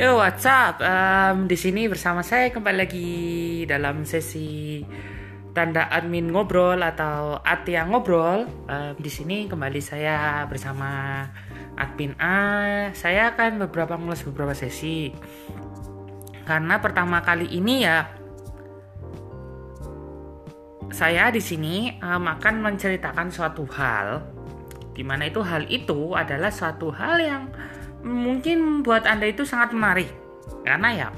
Yo, 0.00 0.16
what's 0.16 0.48
up? 0.48 0.80
Um, 0.80 1.44
di 1.44 1.60
sini 1.60 1.84
bersama 1.84 2.24
saya 2.24 2.48
kembali 2.48 2.88
lagi 2.88 3.12
dalam 3.68 4.08
sesi 4.08 4.80
tanda 5.52 5.92
admin 5.92 6.32
ngobrol 6.32 6.80
atau 6.80 7.36
Atia 7.44 7.84
ngobrol. 7.84 8.48
Um, 8.64 8.96
di 8.96 9.12
sini 9.12 9.44
kembali 9.44 9.76
saya 9.84 10.48
bersama 10.48 11.28
admin 11.76 12.16
A. 12.16 12.88
Saya 12.96 13.36
akan 13.36 13.68
beberapa 13.68 14.00
ngulas 14.00 14.24
beberapa 14.24 14.56
sesi. 14.56 15.12
Karena 16.48 16.80
pertama 16.80 17.20
kali 17.20 17.52
ini 17.52 17.84
ya 17.84 18.08
saya 20.96 21.28
di 21.28 21.44
sini 21.44 22.00
um, 22.00 22.24
akan 22.24 22.64
menceritakan 22.64 23.28
suatu 23.28 23.68
hal 23.68 24.24
di 24.96 25.04
mana 25.04 25.28
itu 25.28 25.44
hal 25.44 25.68
itu 25.68 26.16
adalah 26.16 26.48
suatu 26.48 26.88
hal 26.88 27.20
yang 27.20 27.52
mungkin 28.04 28.82
buat 28.84 29.04
anda 29.04 29.28
itu 29.28 29.44
sangat 29.44 29.72
menarik. 29.76 30.10
Karena 30.64 30.88
ya 30.92 31.08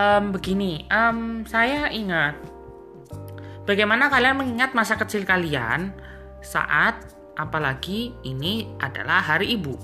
um, 0.00 0.24
begini 0.34 0.86
um, 0.88 1.44
saya 1.44 1.92
ingat 1.92 2.38
bagaimana 3.68 4.08
kalian 4.08 4.40
mengingat 4.40 4.72
masa 4.72 4.96
kecil 4.96 5.28
kalian 5.28 5.92
saat 6.40 6.96
apalagi 7.36 8.16
ini 8.24 8.68
adalah 8.80 9.20
hari 9.20 9.56
ibu. 9.56 9.76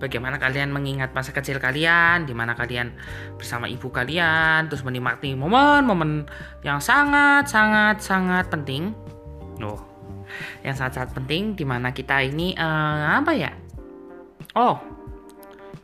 Bagaimana 0.00 0.40
kalian 0.40 0.72
mengingat 0.72 1.12
masa 1.12 1.28
kecil 1.36 1.60
kalian 1.60 2.24
di 2.24 2.32
mana 2.32 2.56
kalian 2.56 2.96
bersama 3.36 3.68
ibu 3.68 3.92
kalian 3.92 4.64
terus 4.72 4.80
menikmati 4.80 5.36
momen-momen 5.36 6.24
yang 6.64 6.80
sangat 6.80 7.44
sangat 7.52 8.00
sangat 8.00 8.48
penting. 8.48 8.96
Loh 9.60 9.90
yang 10.64 10.72
sangat 10.78 10.96
sangat 10.96 11.10
penting 11.20 11.58
di 11.58 11.64
mana 11.68 11.92
kita 11.92 12.22
ini 12.22 12.54
uh, 12.56 13.20
apa 13.20 13.32
ya 13.34 13.52
Oh, 14.58 14.82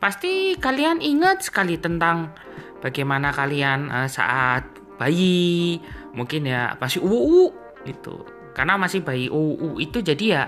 pasti 0.03 0.59
kalian 0.59 0.99
ingat 0.99 1.47
sekali 1.47 1.79
tentang 1.79 2.35
bagaimana 2.83 3.31
kalian 3.31 3.87
uh, 3.87 4.09
saat 4.11 4.67
bayi, 4.99 5.79
mungkin 6.11 6.51
ya 6.51 6.75
masih 6.75 6.99
uu 6.99 7.55
gitu. 7.87 8.27
Karena 8.51 8.75
masih 8.75 9.05
bayi 9.05 9.29
uu 9.31 9.77
itu 9.79 10.01
jadi 10.01 10.25
ya 10.25 10.43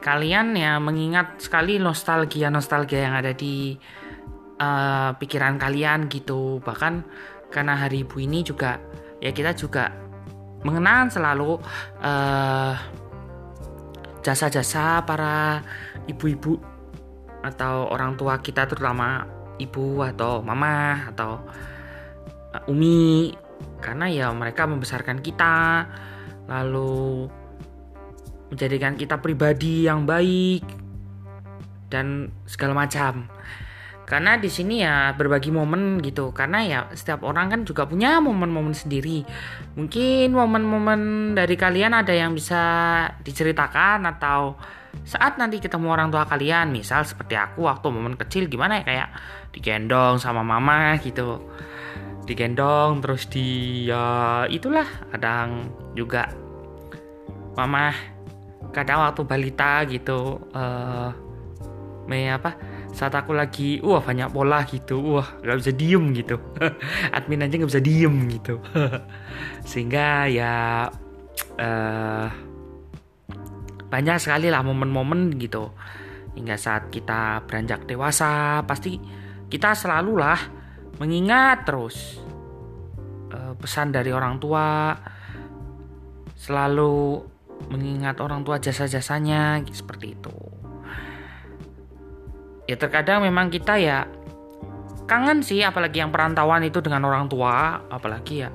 kalian 0.00 0.56
ya 0.56 0.80
mengingat 0.80 1.38
sekali 1.38 1.76
nostalgia 1.76 2.48
nostalgia 2.48 3.04
yang 3.04 3.14
ada 3.14 3.36
di 3.36 3.76
uh, 4.58 5.14
pikiran 5.14 5.60
kalian 5.60 6.10
gitu. 6.10 6.58
Bahkan 6.64 6.94
karena 7.54 7.78
hari 7.78 8.02
ibu 8.02 8.18
ini 8.18 8.42
juga 8.42 8.82
ya 9.22 9.30
kita 9.30 9.54
juga 9.54 9.94
mengenang 10.66 11.12
selalu 11.12 11.60
uh, 12.02 12.74
jasa-jasa 14.20 15.00
para 15.04 15.64
ibu-ibu 16.08 16.69
atau 17.40 17.88
orang 17.88 18.16
tua 18.20 18.40
kita 18.40 18.68
terutama 18.68 19.24
ibu 19.60 20.00
atau 20.04 20.40
mama 20.40 21.08
atau 21.12 21.40
uh, 22.56 22.70
umi. 22.72 23.32
Karena 23.80 24.08
ya 24.08 24.28
mereka 24.32 24.64
membesarkan 24.68 25.20
kita 25.24 25.84
lalu 26.48 27.28
menjadikan 28.50 28.98
kita 28.98 29.20
pribadi 29.22 29.86
yang 29.86 30.04
baik 30.04 30.64
dan 31.88 32.32
segala 32.44 32.74
macam. 32.74 33.28
Karena 34.10 34.34
di 34.42 34.50
sini 34.50 34.82
ya 34.82 35.14
berbagi 35.14 35.54
momen 35.54 36.02
gitu. 36.02 36.34
Karena 36.34 36.66
ya 36.66 36.78
setiap 36.90 37.22
orang 37.22 37.46
kan 37.54 37.60
juga 37.62 37.86
punya 37.86 38.18
momen-momen 38.18 38.74
sendiri. 38.74 39.22
Mungkin 39.78 40.34
momen-momen 40.34 41.32
dari 41.38 41.54
kalian 41.54 41.94
ada 41.94 42.10
yang 42.10 42.34
bisa 42.34 42.62
diceritakan 43.22 44.02
atau 44.10 44.58
saat 45.06 45.40
nanti 45.40 45.58
ketemu 45.58 45.90
orang 45.90 46.08
tua 46.12 46.26
kalian 46.28 46.70
misal 46.70 47.02
seperti 47.02 47.34
aku 47.34 47.66
waktu 47.66 47.86
momen 47.90 48.14
kecil 48.14 48.46
gimana 48.46 48.82
ya 48.82 48.84
kayak 48.84 49.08
digendong 49.54 50.20
sama 50.20 50.44
mama 50.44 50.98
gitu. 51.02 51.40
Digendong 52.28 53.02
terus 53.02 53.26
di 53.26 53.88
ya 53.90 54.46
itulah 54.46 54.86
kadang 55.10 55.72
juga 55.98 56.30
mama 57.58 57.90
kadang 58.70 59.02
waktu 59.02 59.22
balita 59.26 59.82
gitu 59.90 60.38
uh, 60.54 61.10
me 62.06 62.30
apa 62.30 62.54
saat 62.90 63.14
aku 63.14 63.34
lagi 63.34 63.82
wah 63.82 64.02
banyak 64.02 64.30
pola 64.30 64.62
gitu 64.66 65.18
wah 65.18 65.28
nggak 65.42 65.58
bisa 65.58 65.72
diem 65.74 66.04
gitu. 66.14 66.36
Admin 67.16 67.46
aja 67.46 67.54
nggak 67.58 67.70
bisa 67.70 67.82
diem 67.82 68.14
gitu. 68.30 68.62
Sehingga 69.70 70.30
ya 70.30 70.86
uh, 71.58 72.49
banyak 73.90 74.22
sekali 74.22 74.48
lah 74.48 74.62
momen-momen 74.62 75.34
gitu. 75.36 75.74
Hingga 76.38 76.54
saat 76.54 76.94
kita 76.94 77.42
beranjak 77.44 77.90
dewasa 77.90 78.62
pasti 78.62 78.96
kita 79.50 79.74
selalulah 79.74 80.38
mengingat 81.02 81.66
terus 81.66 82.22
uh, 83.34 83.58
pesan 83.58 83.90
dari 83.90 84.14
orang 84.14 84.38
tua. 84.38 84.94
Selalu 86.40 87.20
mengingat 87.68 88.16
orang 88.24 88.46
tua 88.46 88.56
jasa-jasanya 88.62 89.60
seperti 89.68 90.16
itu. 90.16 90.38
Ya 92.64 92.78
terkadang 92.78 93.26
memang 93.26 93.50
kita 93.50 93.76
ya 93.76 94.06
kangen 95.10 95.42
sih 95.42 95.60
apalagi 95.66 95.98
yang 95.98 96.14
perantauan 96.14 96.62
itu 96.62 96.78
dengan 96.78 97.04
orang 97.10 97.26
tua. 97.26 97.84
Apalagi 97.90 98.46
ya 98.46 98.48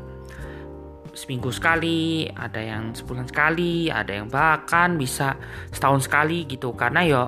seminggu 1.16 1.50
sekali, 1.50 2.28
ada 2.28 2.60
yang 2.60 2.92
sebulan 2.92 3.32
sekali, 3.32 3.88
ada 3.88 4.12
yang 4.12 4.28
bahkan 4.28 5.00
bisa 5.00 5.40
setahun 5.72 6.06
sekali 6.12 6.44
gitu. 6.46 6.76
Karena 6.76 7.02
ya 7.08 7.24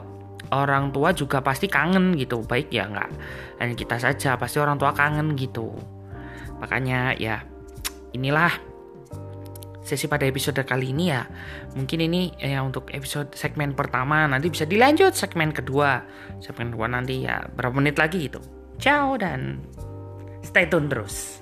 orang 0.52 0.92
tua 0.92 1.16
juga 1.16 1.40
pasti 1.40 1.72
kangen 1.72 2.20
gitu. 2.20 2.44
Baik 2.44 2.68
ya 2.70 2.86
nggak 2.92 3.10
hanya 3.64 3.74
kita 3.74 3.96
saja, 3.98 4.36
pasti 4.36 4.60
orang 4.60 4.76
tua 4.76 4.92
kangen 4.92 5.34
gitu. 5.40 5.72
Makanya 6.60 7.16
ya 7.16 7.42
inilah 8.12 8.52
sesi 9.88 10.12
pada 10.12 10.28
episode 10.28 10.60
kali 10.68 10.92
ini 10.92 11.16
ya. 11.16 11.24
Mungkin 11.80 12.00
ini 12.04 12.36
ya 12.36 12.60
untuk 12.60 12.92
episode 12.92 13.32
segmen 13.40 13.72
pertama 13.72 14.28
nanti 14.28 14.52
bisa 14.52 14.68
dilanjut 14.68 15.16
segmen 15.16 15.56
kedua. 15.56 16.04
Segmen 16.44 16.76
kedua 16.76 16.92
nanti 16.92 17.24
ya 17.24 17.40
berapa 17.56 17.72
menit 17.72 17.96
lagi 17.96 18.28
gitu. 18.28 18.44
Ciao 18.78 19.16
dan 19.16 19.64
stay 20.44 20.68
tune 20.68 20.92
terus. 20.92 21.40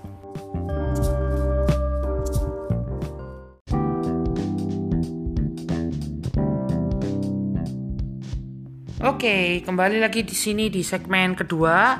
Oke, 9.05 9.61
kembali 9.61 10.01
lagi 10.01 10.25
di 10.25 10.33
sini 10.33 10.65
di 10.73 10.81
segmen 10.81 11.37
kedua 11.37 11.93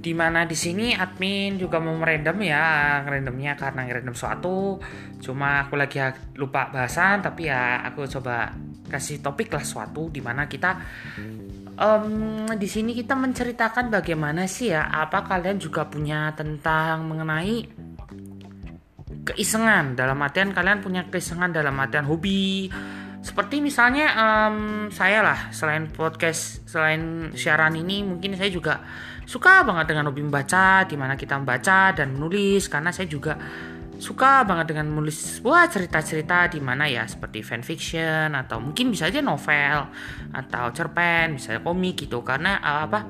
di 0.00 0.16
mana 0.16 0.48
di 0.48 0.56
sini 0.56 0.96
admin 0.96 1.60
juga 1.60 1.76
mau 1.76 1.92
merandom 1.92 2.40
ya 2.40 3.04
randomnya 3.04 3.52
karena 3.60 3.84
ngerandom 3.84 4.16
suatu. 4.16 4.80
Cuma 5.20 5.68
aku 5.68 5.76
lagi 5.76 6.00
lupa 6.40 6.72
bahasan 6.72 7.20
tapi 7.20 7.52
ya 7.52 7.84
aku 7.84 8.08
coba 8.08 8.56
kasih 8.88 9.20
topik 9.20 9.52
lah 9.52 9.60
suatu 9.60 10.08
di 10.08 10.24
mana 10.24 10.48
kita 10.48 10.80
um, 11.76 12.48
di 12.56 12.68
sini 12.72 12.96
kita 12.96 13.12
menceritakan 13.20 13.92
bagaimana 13.92 14.48
sih 14.48 14.72
ya 14.72 14.88
apa 14.88 15.28
kalian 15.28 15.60
juga 15.60 15.92
punya 15.92 16.32
tentang 16.32 17.04
mengenai 17.04 17.68
keisengan. 19.28 19.92
Dalam 19.92 20.16
artian 20.24 20.56
kalian 20.56 20.80
punya 20.80 21.04
keisengan 21.04 21.52
dalam 21.52 21.76
artian 21.76 22.08
hobi 22.08 22.72
seperti 23.20 23.60
misalnya 23.60 24.16
um, 24.16 24.88
saya 24.88 25.20
lah 25.20 25.52
selain 25.52 25.92
podcast 25.92 26.64
selain 26.64 27.32
siaran 27.36 27.76
ini 27.76 28.00
mungkin 28.00 28.32
saya 28.32 28.48
juga 28.48 28.80
suka 29.28 29.60
banget 29.62 29.92
dengan 29.92 30.08
hobi 30.08 30.24
membaca 30.24 30.88
di 30.88 30.96
mana 30.96 31.14
kita 31.20 31.36
membaca 31.36 31.92
dan 31.92 32.16
menulis 32.16 32.66
karena 32.72 32.88
saya 32.90 33.06
juga 33.06 33.36
suka 34.00 34.48
banget 34.48 34.72
dengan 34.72 34.88
menulis 34.88 35.44
buat 35.44 35.68
cerita-cerita 35.68 36.48
di 36.48 36.58
mana 36.64 36.88
ya 36.88 37.04
seperti 37.04 37.44
fanfiction 37.44 38.32
atau 38.32 38.56
mungkin 38.56 38.88
bisa 38.88 39.12
aja 39.12 39.20
novel 39.20 39.92
atau 40.32 40.72
cerpen 40.72 41.36
bisa 41.36 41.60
komik 41.60 42.08
gitu. 42.08 42.24
Karena 42.24 42.56
uh, 42.58 42.88
apa 42.88 43.00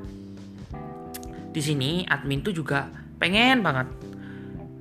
di 1.55 1.63
sini 1.63 2.03
admin 2.03 2.43
tuh 2.43 2.51
juga 2.51 2.91
pengen 3.23 3.63
banget 3.63 3.89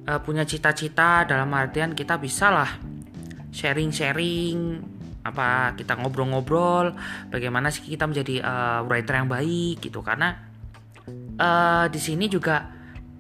uh, 0.10 0.20
punya 0.26 0.44
cita-cita 0.50 1.30
dalam 1.30 1.54
artian 1.54 1.94
kita 1.94 2.18
bisa 2.18 2.50
lah 2.50 2.72
sharing-sharing 3.54 4.82
apa 5.20 5.76
kita 5.76 6.00
ngobrol-ngobrol 6.00 6.96
bagaimana 7.28 7.68
sih 7.70 7.84
kita 7.84 8.08
menjadi 8.08 8.40
uh, 8.40 8.80
writer 8.88 9.20
yang 9.20 9.30
baik 9.30 9.84
gitu. 9.84 10.00
Karena 10.00 10.36
uh, 11.40 11.86
di 11.92 12.00
sini 12.00 12.32
juga 12.32 12.72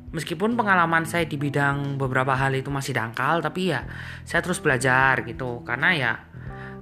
meskipun 0.09 0.57
pengalaman 0.57 1.05
saya 1.05 1.27
di 1.29 1.37
bidang 1.37 2.01
beberapa 2.01 2.33
hal 2.33 2.55
itu 2.57 2.73
masih 2.73 2.97
dangkal 2.97 3.45
tapi 3.45 3.75
ya 3.75 3.83
saya 4.23 4.39
terus 4.39 4.63
belajar 4.63 5.21
gitu. 5.27 5.61
Karena 5.67 5.89
ya 5.93 6.11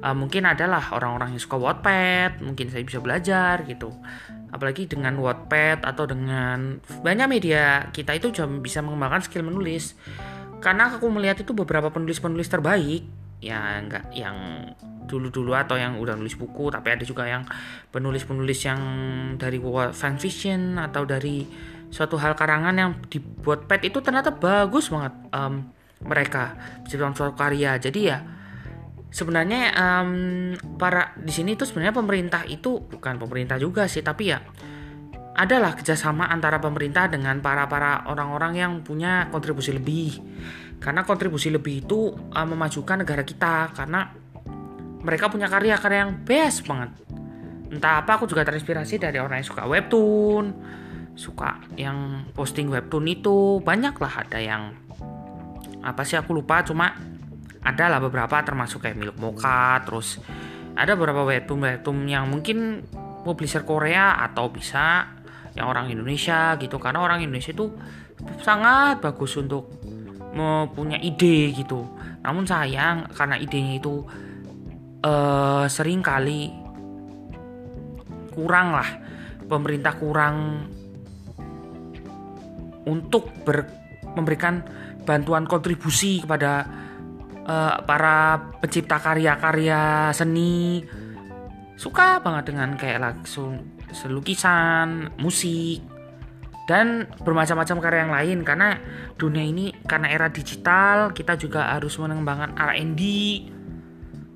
uh, 0.05 0.15
mungkin 0.15 0.45
adalah 0.45 0.93
orang-orang 0.93 1.33
yang 1.35 1.41
suka 1.41 1.57
Wattpad 1.57 2.45
mungkin 2.45 2.69
saya 2.69 2.85
bisa 2.85 3.01
belajar 3.01 3.65
gitu. 3.65 3.89
Apalagi 4.53 4.87
dengan 4.87 5.17
Wattpad 5.19 5.83
atau 5.83 6.07
dengan 6.07 6.79
banyak 7.03 7.27
media 7.27 7.89
kita 7.91 8.15
itu 8.15 8.31
bisa 8.61 8.79
mengembangkan 8.85 9.25
skill 9.25 9.43
menulis. 9.43 9.97
Karena 10.57 10.89
aku 10.89 11.05
melihat 11.13 11.37
itu 11.37 11.53
beberapa 11.53 11.93
penulis-penulis 11.93 12.49
terbaik 12.49 13.05
ya 13.37 13.77
enggak 13.77 14.09
yang 14.17 14.69
dulu-dulu 15.05 15.53
atau 15.53 15.77
yang 15.77 16.01
udah 16.01 16.17
nulis 16.17 16.35
buku 16.35 16.73
tapi 16.73 16.97
ada 16.97 17.03
juga 17.05 17.29
yang 17.29 17.45
penulis-penulis 17.93 18.59
yang 18.65 18.81
dari 19.37 19.61
fan 19.93 20.17
fiction 20.17 20.75
atau 20.81 21.05
dari 21.05 21.45
suatu 21.87 22.19
hal 22.19 22.35
karangan 22.35 22.75
yang 22.75 22.91
dibuat 23.07 23.69
pet 23.69 23.87
itu 23.87 24.03
ternyata 24.03 24.35
bagus 24.35 24.91
banget 24.91 25.13
um, 25.31 25.63
mereka 26.03 26.53
menciptakan 26.83 27.15
suatu 27.15 27.33
karya. 27.33 27.79
Jadi 27.79 27.99
ya 28.05 28.17
sebenarnya 29.09 29.73
um, 29.73 30.11
para 30.75 31.15
di 31.15 31.31
sini 31.31 31.55
itu 31.55 31.63
sebenarnya 31.63 31.95
pemerintah 31.95 32.43
itu 32.45 32.83
bukan 32.83 33.15
pemerintah 33.17 33.55
juga 33.55 33.87
sih 33.87 34.03
tapi 34.03 34.35
ya 34.35 34.43
adalah 35.37 35.77
kerjasama 35.77 36.27
antara 36.33 36.57
pemerintah 36.57 37.05
dengan 37.07 37.37
para 37.45 37.69
para 37.69 38.09
orang-orang 38.09 38.57
yang 38.57 38.73
punya 38.81 39.29
kontribusi 39.29 39.69
lebih 39.69 40.17
karena 40.77 41.01
kontribusi 41.01 41.49
lebih 41.49 41.85
itu 41.85 42.13
uh, 42.13 42.47
memajukan 42.47 43.01
negara 43.01 43.25
kita. 43.25 43.73
Karena 43.73 44.07
mereka 45.01 45.29
punya 45.29 45.49
karya-karya 45.49 46.05
yang 46.05 46.13
best 46.21 46.65
banget. 46.65 46.93
Entah 47.67 48.05
apa 48.05 48.15
aku 48.15 48.29
juga 48.29 48.47
terinspirasi 48.47 49.01
dari 49.01 49.19
orang 49.19 49.43
yang 49.43 49.49
suka 49.49 49.63
webtoon 49.67 50.45
suka 51.17 51.65
yang 51.75 52.29
posting 52.31 52.69
webtoon 52.69 53.09
itu. 53.09 53.59
Banyak 53.65 53.97
lah 53.97 54.13
ada 54.23 54.37
yang 54.37 54.71
apa 55.81 56.05
sih 56.05 56.15
aku 56.15 56.37
lupa. 56.37 56.61
Cuma 56.61 56.93
ada 57.65 57.85
lah 57.89 57.99
beberapa 57.99 58.37
termasuk 58.45 58.85
kayak 58.85 58.95
Milk 58.95 59.17
Mocha 59.17 59.81
terus 59.83 60.21
ada 60.77 60.93
beberapa 60.93 61.25
webtoon 61.25 61.59
webtoon 61.65 62.05
yang 62.05 62.29
mungkin 62.29 62.85
publisher 63.25 63.65
Korea 63.65 64.21
atau 64.23 64.53
bisa 64.53 65.09
yang 65.57 65.67
orang 65.67 65.89
Indonesia 65.89 66.53
gitu. 66.61 66.77
Karena 66.77 67.01
orang 67.01 67.25
Indonesia 67.25 67.51
itu 67.51 67.73
sangat 68.45 69.01
bagus 69.01 69.33
untuk 69.41 69.73
mempunyai 70.37 71.01
ide 71.01 71.49
gitu. 71.57 71.81
Namun 72.21 72.45
sayang 72.45 73.09
karena 73.09 73.41
idenya 73.41 73.81
itu 73.81 74.05
uh, 75.01 75.65
sering 75.65 76.05
kali 76.05 76.53
kurang 78.37 78.77
lah. 78.77 78.89
Pemerintah 79.47 79.95
kurang 79.97 80.35
untuk 82.85 83.31
ber, 83.41 83.65
memberikan 84.13 84.61
bantuan 85.07 85.47
kontribusi 85.47 86.19
kepada 86.21 86.67
uh, 87.47 87.79
para 87.81 88.37
pencipta 88.59 88.99
karya-karya 88.99 90.11
seni. 90.13 90.83
Suka 91.77 92.19
banget 92.19 92.51
dengan 92.51 92.75
kayak 92.75 92.99
langsung 92.99 93.77
selukisan, 93.93 95.15
musik, 95.21 95.79
dan 96.67 97.07
bermacam-macam 97.23 97.77
karya 97.79 97.99
yang 98.03 98.13
lain 98.13 98.37
karena 98.43 98.69
dunia 99.15 99.47
ini 99.47 99.71
karena 99.87 100.11
era 100.11 100.27
digital 100.27 101.15
kita 101.15 101.39
juga 101.39 101.71
harus 101.71 101.95
mengembangkan 101.95 102.59
R&D 102.59 103.01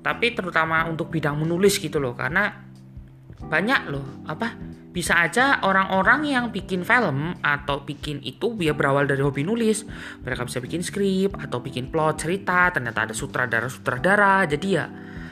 tapi 0.00 0.26
terutama 0.34 0.88
untuk 0.88 1.12
bidang 1.12 1.36
menulis 1.36 1.76
gitu 1.76 2.00
loh 2.00 2.16
karena 2.16 2.50
banyak 3.46 3.80
loh 3.92 4.24
apa 4.26 4.56
bisa 4.92 5.24
aja 5.24 5.64
orang-orang 5.64 6.28
yang 6.28 6.44
bikin 6.52 6.84
film 6.84 7.32
atau 7.40 7.80
bikin 7.80 8.20
itu 8.20 8.52
dia 8.60 8.76
berawal 8.76 9.08
dari 9.08 9.24
hobi 9.24 9.40
nulis. 9.40 9.88
Mereka 10.20 10.44
bisa 10.44 10.60
bikin 10.60 10.84
skrip 10.84 11.32
atau 11.32 11.64
bikin 11.64 11.88
plot 11.88 12.28
cerita 12.28 12.68
ternyata 12.68 13.08
ada 13.08 13.14
sutradara 13.16 13.72
sutradara 13.72 14.44
jadi 14.44 14.68
ya 14.68 14.86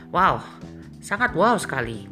wow 0.09 0.41
sangat 1.05 1.37
wow 1.37 1.61
sekali. 1.61 2.09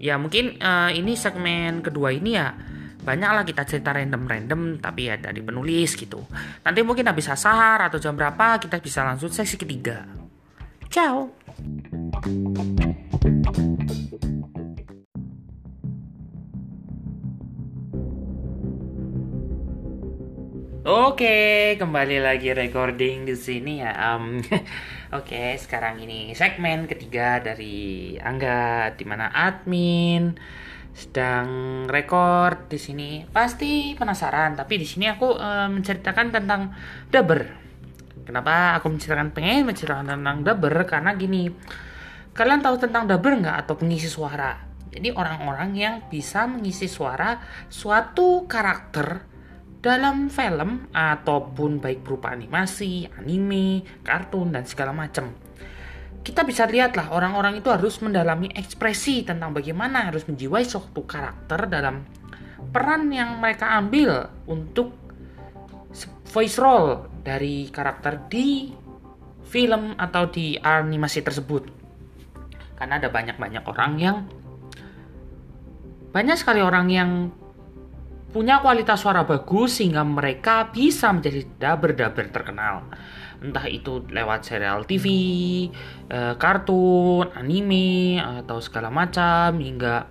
Ya 0.00 0.16
mungkin 0.16 0.58
uh, 0.64 0.88
ini 0.90 1.12
segmen 1.12 1.84
kedua 1.84 2.10
ini 2.16 2.40
ya 2.40 2.56
banyaklah 3.02 3.42
kita 3.42 3.66
cerita 3.66 3.90
random-random 3.90 4.78
tapi 4.78 5.10
ya 5.10 5.18
dari 5.18 5.42
penulis 5.42 5.98
gitu. 5.98 6.22
Nanti 6.62 6.80
mungkin 6.86 7.10
habis 7.10 7.26
asar 7.26 7.82
atau 7.82 7.98
jam 7.98 8.14
berapa 8.14 8.62
kita 8.62 8.78
bisa 8.78 9.02
langsung 9.02 9.28
sesi 9.28 9.58
ketiga. 9.58 10.06
Ciao. 10.86 11.34
Oke, 20.82 21.78
kembali 21.78 22.18
lagi 22.18 22.50
recording 22.50 23.22
di 23.22 23.38
sini 23.38 23.82
ya. 23.82 24.18
Um, 24.18 24.42
Oke, 25.18 25.54
sekarang 25.60 26.02
ini 26.02 26.34
segmen 26.34 26.90
ketiga 26.90 27.38
dari 27.38 28.16
Angga, 28.18 28.90
di 28.96 29.04
mana 29.06 29.30
admin 29.30 30.34
sedang 30.92 31.48
record 31.88 32.68
di 32.68 32.78
sini. 32.78 33.10
Pasti 33.24 33.96
penasaran, 33.96 34.56
tapi 34.56 34.76
di 34.76 34.86
sini 34.86 35.08
aku 35.08 35.34
um, 35.34 35.80
menceritakan 35.80 36.28
tentang 36.30 36.72
dubber. 37.08 37.48
Kenapa 38.22 38.78
aku 38.78 38.92
menceritakan 38.92 39.34
pengen 39.34 39.66
menceritakan 39.66 40.06
tentang 40.14 40.38
dubber? 40.46 40.74
Karena 40.86 41.16
gini, 41.18 41.50
kalian 42.36 42.62
tahu 42.62 42.76
tentang 42.78 43.10
dubber 43.10 43.34
nggak 43.40 43.66
atau 43.66 43.74
pengisi 43.74 44.06
suara? 44.06 44.54
Jadi 44.92 45.08
orang-orang 45.08 45.70
yang 45.72 45.94
bisa 46.12 46.44
mengisi 46.44 46.84
suara 46.84 47.40
suatu 47.72 48.44
karakter 48.44 49.24
dalam 49.82 50.30
film 50.30 50.92
ataupun 50.94 51.82
baik 51.82 52.06
berupa 52.06 52.30
animasi, 52.30 53.08
anime, 53.18 53.82
kartun 54.04 54.54
dan 54.54 54.68
segala 54.68 54.94
macam. 54.94 55.34
Kita 56.22 56.46
bisa 56.46 56.70
lihatlah 56.70 57.10
orang-orang 57.10 57.58
itu 57.58 57.68
harus 57.68 57.98
mendalami 57.98 58.46
ekspresi 58.54 59.26
tentang 59.26 59.50
bagaimana 59.50 60.06
harus 60.06 60.22
menjiwai 60.30 60.62
suatu 60.62 61.02
karakter 61.02 61.66
dalam 61.66 62.06
peran 62.70 63.10
yang 63.10 63.42
mereka 63.42 63.74
ambil 63.74 64.30
untuk 64.46 64.94
voice 66.30 66.56
role 66.62 67.10
dari 67.20 67.68
karakter 67.68 68.30
di 68.30 68.70
film 69.50 69.98
atau 69.98 70.30
di 70.30 70.54
animasi 70.56 71.20
tersebut. 71.20 71.68
Karena 72.78 73.02
ada 73.02 73.10
banyak-banyak 73.10 73.64
orang 73.66 73.92
yang 73.98 74.16
banyak 76.12 76.36
sekali 76.38 76.60
orang 76.62 76.86
yang 76.88 77.10
punya 78.32 78.64
kualitas 78.64 79.04
suara 79.04 79.28
bagus 79.28 79.78
sehingga 79.78 80.02
mereka 80.02 80.72
bisa 80.72 81.12
menjadi 81.12 81.44
daber-daber 81.60 82.32
terkenal. 82.32 82.88
Entah 83.44 83.68
itu 83.68 84.02
lewat 84.08 84.48
serial 84.48 84.88
TV, 84.88 85.06
eh, 86.08 86.34
kartun, 86.40 87.28
anime, 87.36 88.18
atau 88.18 88.58
segala 88.64 88.88
macam 88.88 89.60
hingga 89.60 90.08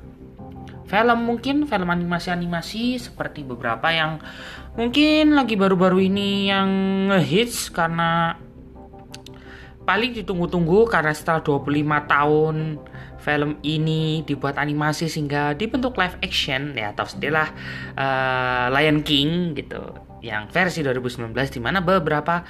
film 0.86 1.20
mungkin 1.24 1.66
film 1.66 1.88
animasi-animasi 1.88 3.00
seperti 3.00 3.48
beberapa 3.48 3.88
yang 3.96 4.20
mungkin 4.76 5.40
lagi 5.40 5.56
baru-baru 5.56 6.12
ini 6.12 6.52
yang 6.52 6.70
ngehits 7.08 7.72
karena 7.72 8.36
paling 9.88 10.12
ditunggu-tunggu 10.12 10.92
karena 10.92 11.16
setelah 11.16 11.40
25 11.64 12.12
tahun 12.12 12.56
film 13.22 13.62
ini 13.62 14.26
dibuat 14.26 14.58
animasi 14.58 15.08
sehingga 15.08 15.54
dibentuk 15.54 15.96
live 15.96 16.18
action 16.26 16.74
ya 16.74 16.92
atau 16.92 17.06
istilah 17.06 17.48
uh, 17.96 18.68
Lion 18.74 19.06
King 19.06 19.54
gitu 19.56 19.82
yang 20.22 20.50
versi 20.50 20.82
2019 20.82 21.34
di 21.34 21.62
mana 21.62 21.82
beberapa 21.82 22.46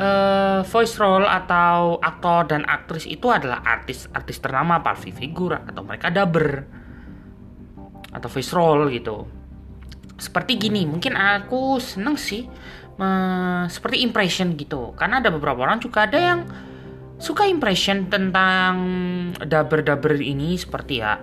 uh, 0.00 0.60
voice 0.66 0.94
role 0.98 1.26
atau 1.26 1.98
aktor 2.00 2.50
dan 2.50 2.62
aktris 2.66 3.06
itu 3.06 3.30
adalah 3.30 3.62
artis-artis 3.62 4.38
ternama 4.42 4.80
public 4.80 5.14
figure 5.14 5.60
atau 5.60 5.82
mereka 5.84 6.08
dubber 6.10 6.64
atau 8.10 8.28
voice 8.30 8.52
role 8.54 8.90
gitu. 8.90 9.26
Seperti 10.20 10.60
gini, 10.60 10.84
mungkin 10.84 11.16
aku 11.16 11.80
seneng 11.80 12.18
sih 12.20 12.44
uh, 13.00 13.64
seperti 13.70 14.04
impression 14.04 14.52
gitu. 14.58 14.92
Karena 14.98 15.22
ada 15.22 15.32
beberapa 15.32 15.64
orang 15.64 15.80
juga 15.80 16.04
ada 16.04 16.18
yang 16.18 16.40
suka 17.20 17.44
impression 17.46 18.08
tentang 18.08 18.74
daber-daber 19.38 20.18
ini 20.18 20.56
seperti 20.56 21.04
ya. 21.04 21.20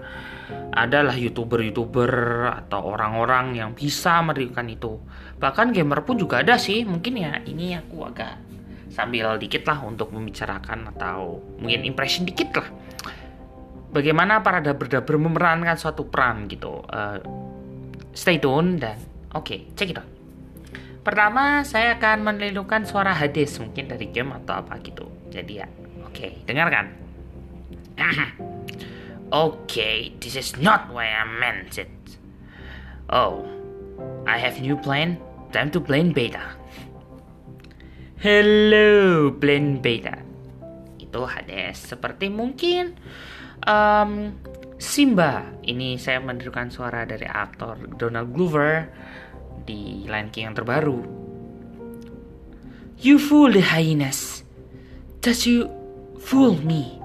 Adalah 0.77 1.17
youtuber-youtuber 1.17 2.45
atau 2.53 2.93
orang-orang 2.93 3.57
yang 3.57 3.73
bisa 3.73 4.21
meriukan 4.21 4.69
itu. 4.69 5.01
Bahkan 5.41 5.73
gamer 5.73 6.05
pun 6.05 6.21
juga 6.21 6.45
ada 6.45 6.55
sih. 6.61 6.85
Mungkin 6.85 7.13
ya 7.17 7.41
ini 7.43 7.73
aku 7.73 8.05
agak 8.05 8.37
sambil 8.93 9.35
dikit 9.41 9.65
lah 9.65 9.81
untuk 9.83 10.13
membicarakan 10.13 10.93
atau 10.95 11.41
mungkin 11.59 11.83
impression 11.83 12.23
dikit 12.23 12.53
lah. 12.61 12.69
Bagaimana 13.91 14.45
para 14.45 14.61
daber-daber 14.61 15.17
memerankan 15.17 15.75
suatu 15.75 16.07
peran 16.07 16.45
gitu. 16.45 16.85
Uh, 16.85 17.17
stay 18.13 18.37
tune 18.37 18.77
dan 18.77 19.01
oke 19.33 19.49
okay, 19.49 19.59
check 19.73 19.91
it 19.91 19.97
out. 19.97 20.07
Pertama 21.01 21.63
saya 21.63 21.95
akan 21.97 22.21
menirukan 22.21 22.83
suara 22.83 23.15
Hades 23.15 23.57
mungkin 23.63 23.89
dari 23.89 24.11
game 24.13 24.35
atau 24.43 24.61
apa 24.61 24.77
gitu. 24.83 25.07
Jadi 25.31 25.53
ya 25.57 25.67
Oke, 26.17 26.33
okay, 26.33 26.49
dengarkan. 26.49 26.97
okay, 29.29 30.17
this 30.17 30.33
is 30.33 30.57
not 30.57 30.89
why 30.89 31.05
I 31.05 31.29
meant 31.29 31.77
it. 31.77 31.93
Oh, 33.13 33.45
I 34.25 34.41
have 34.41 34.57
new 34.57 34.81
plan. 34.81 35.21
Time 35.53 35.69
to 35.69 35.77
play 35.77 36.01
beta. 36.09 36.57
Hello, 38.17 39.29
plan 39.37 39.77
beta. 39.77 40.17
Itu 40.97 41.29
Hades. 41.29 41.85
Seperti 41.85 42.33
mungkin 42.33 42.97
um, 43.69 44.33
Simba. 44.81 45.45
Ini 45.69 46.01
saya 46.01 46.17
menirukan 46.17 46.73
suara 46.73 47.05
dari 47.05 47.29
aktor 47.29 47.93
Donald 47.93 48.33
Glover 48.33 48.89
di 49.69 50.09
Lion 50.09 50.33
King 50.33 50.49
yang 50.49 50.57
terbaru. 50.57 50.97
You 53.05 53.21
fool 53.21 53.53
the 53.53 53.61
hyenas. 53.61 54.41
Does 55.21 55.45
you 55.45 55.77
fool 56.19 56.55
me. 56.61 57.01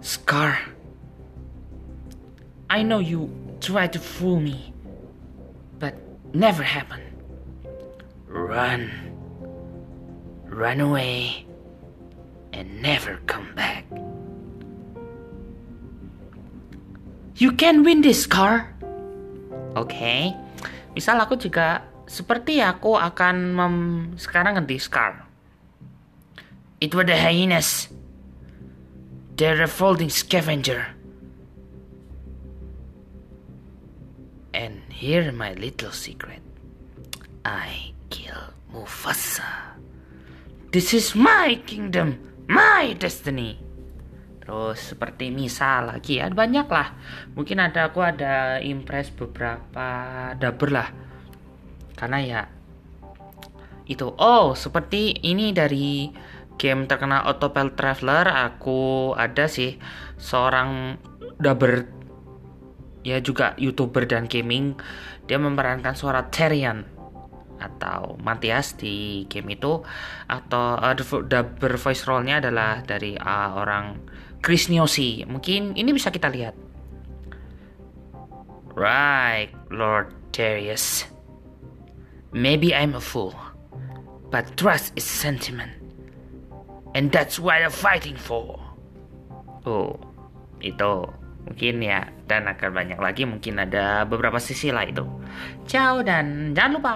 Scar, 0.00 0.58
I 2.68 2.82
know 2.82 2.98
you 2.98 3.32
tried 3.60 3.92
to 3.94 3.98
fool 3.98 4.40
me, 4.40 4.74
never 6.34 6.66
happen. 6.66 7.00
Run. 8.26 8.90
Run 10.50 10.80
away 10.82 11.46
and 12.52 12.82
never 12.82 13.22
come 13.30 13.54
back. 13.54 13.86
You 17.38 17.54
can 17.54 17.82
win 17.82 18.02
this 18.02 18.26
car. 18.26 18.74
Oke. 19.74 19.90
Okay. 19.90 20.20
Misal 20.94 21.18
aku 21.18 21.34
juga 21.34 21.82
seperti 22.06 22.62
aku 22.62 22.94
akan 22.94 23.36
mem 23.50 23.76
sekarang 24.14 24.54
ganti 24.54 24.78
Scar. 24.78 25.26
It 26.84 26.92
were 26.92 27.08
the 27.08 27.16
hyenas. 27.16 27.88
The 29.40 29.56
revolting 29.56 30.12
scavenger. 30.12 30.92
And 34.52 34.84
here 34.92 35.32
my 35.32 35.56
little 35.56 35.96
secret. 35.96 36.44
I 37.40 37.96
kill 38.12 38.52
Mufasa. 38.68 39.80
This 40.76 40.92
is 40.92 41.16
my 41.16 41.56
kingdom, 41.64 42.20
my 42.52 42.92
destiny. 43.00 43.56
Terus 44.44 44.92
seperti 44.92 45.32
misal 45.32 45.88
lagi 45.88 46.20
ada 46.20 46.36
banyak 46.36 46.68
lah. 46.68 46.92
Mungkin 47.32 47.64
ada 47.64 47.88
aku 47.88 48.04
ada 48.04 48.60
impress 48.60 49.08
beberapa 49.08 49.88
dapur 50.36 50.68
lah. 50.68 50.92
Karena 51.96 52.20
ya 52.20 52.40
itu 53.88 54.04
oh 54.20 54.52
seperti 54.52 55.24
ini 55.24 55.52
dari 55.52 56.12
game 56.56 56.86
terkenal 56.86 57.26
Autopilot 57.26 57.74
Traveler 57.74 58.26
aku 58.30 59.12
ada 59.18 59.50
sih 59.50 59.76
seorang 60.16 61.00
dubber 61.38 61.88
ya 63.04 63.20
juga 63.20 63.52
youtuber 63.60 64.08
dan 64.08 64.24
gaming 64.30 64.78
dia 65.28 65.36
memerankan 65.36 65.92
suara 65.92 66.28
Terian 66.32 66.84
atau 67.60 68.18
Matias 68.20 68.74
di 68.76 69.24
game 69.30 69.56
itu 69.56 69.80
atau 70.28 70.64
uh, 70.76 70.94
dubber 71.24 71.72
voice 71.78 72.04
role-nya 72.04 72.42
adalah 72.42 72.82
dari 72.82 73.14
uh, 73.16 73.56
orang 73.56 74.04
Chris 74.44 74.68
Niosi. 74.68 75.24
Mungkin 75.24 75.78
ini 75.78 75.90
bisa 75.94 76.12
kita 76.12 76.28
lihat. 76.28 76.52
Right, 78.74 79.54
Lord 79.70 80.12
Darius. 80.34 81.06
Maybe 82.34 82.74
I'm 82.74 82.98
a 82.98 83.00
fool, 83.00 83.32
but 84.34 84.58
trust 84.58 84.90
is 84.98 85.06
sentiment. 85.06 85.83
And 86.94 87.10
that's 87.10 87.42
what 87.42 87.58
I'm 87.58 87.74
fighting 87.74 88.14
for. 88.14 88.58
Oh, 89.66 89.98
itu 90.62 91.10
mungkin 91.44 91.84
ya 91.84 92.08
dan 92.24 92.48
akan 92.48 92.70
banyak 92.72 92.98
lagi 93.02 93.28
mungkin 93.28 93.60
ada 93.60 94.06
beberapa 94.06 94.38
sisi 94.38 94.70
lah 94.70 94.86
itu. 94.86 95.04
Ciao 95.66 96.00
dan 96.00 96.54
jangan 96.54 96.72
lupa 96.78 96.92